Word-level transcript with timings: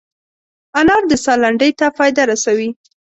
انار 0.79 1.03
د 1.09 1.13
ساه 1.23 1.39
لنډۍ 1.43 1.71
ته 1.79 1.85
فایده 1.97 2.23
رسوي. 2.31 2.69